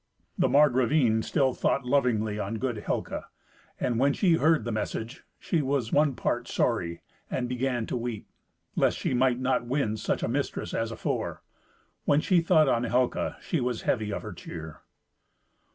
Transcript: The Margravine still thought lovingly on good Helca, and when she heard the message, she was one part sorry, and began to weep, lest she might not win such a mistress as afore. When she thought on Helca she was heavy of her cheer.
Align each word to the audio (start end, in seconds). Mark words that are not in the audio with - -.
The 0.35 0.49
Margravine 0.49 1.21
still 1.21 1.53
thought 1.53 1.85
lovingly 1.85 2.39
on 2.39 2.57
good 2.57 2.77
Helca, 2.77 3.25
and 3.79 3.99
when 3.99 4.13
she 4.13 4.33
heard 4.33 4.63
the 4.63 4.71
message, 4.71 5.23
she 5.37 5.61
was 5.61 5.93
one 5.93 6.15
part 6.15 6.47
sorry, 6.47 7.03
and 7.29 7.47
began 7.47 7.85
to 7.85 7.95
weep, 7.95 8.27
lest 8.75 8.97
she 8.97 9.13
might 9.13 9.39
not 9.39 9.67
win 9.67 9.97
such 9.97 10.23
a 10.23 10.27
mistress 10.27 10.73
as 10.73 10.91
afore. 10.91 11.43
When 12.05 12.19
she 12.19 12.41
thought 12.41 12.67
on 12.67 12.81
Helca 12.85 13.37
she 13.43 13.61
was 13.61 13.83
heavy 13.83 14.11
of 14.11 14.23
her 14.23 14.33
cheer. 14.33 14.81